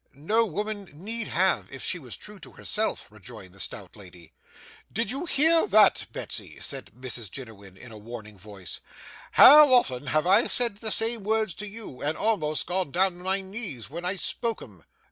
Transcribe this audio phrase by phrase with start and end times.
[0.15, 4.33] 'No woman need have, if she was true to herself,' rejoined the stout lady.
[4.91, 8.79] 'Do you hear that, Betsy?' said Mrs Jiniwin, in a warning voice.
[9.33, 13.41] 'How often have I said the same words to you, and almost gone down my
[13.41, 14.83] knees when I spoke 'em!